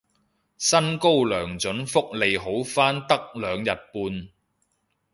[0.57, 4.29] 薪高糧準福利好返得兩日半